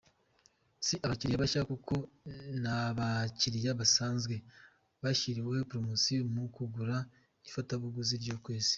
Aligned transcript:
Si 0.85 0.93
abakiriya 1.05 1.43
bashya 1.43 1.61
kuko 1.71 1.93
n’abakiriya 2.61 3.79
basanzwe 3.79 4.35
bashyiriweho 5.03 5.63
promosiyo 5.71 6.21
mu 6.33 6.43
kugura 6.55 6.97
ifatabuguzi 7.47 8.15
ry’ukwezi. 8.23 8.69